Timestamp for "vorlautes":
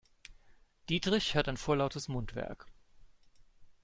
1.57-2.07